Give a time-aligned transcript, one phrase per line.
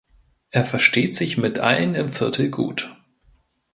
[0.49, 2.89] Er versteht sich mit allen im Viertel gut.